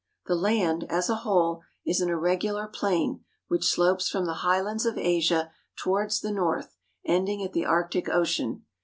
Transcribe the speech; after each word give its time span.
The 0.25 0.33
land, 0.33 0.85
as 0.89 1.11
a 1.11 1.15
whole, 1.17 1.61
is 1.85 2.01
an 2.01 2.09
irregular 2.09 2.65
plain 2.65 3.23
which 3.49 3.67
slopes 3.67 4.09
from 4.09 4.25
the 4.25 4.33
highlands 4.41 4.83
of 4.83 4.97
Asia 4.97 5.51
towards 5.75 6.21
the 6.21 6.31
north, 6.31 6.73
ending 7.05 7.43
at 7.43 7.53
the 7.53 7.65
Arctic 7.67 8.09
Ocean. 8.09 8.65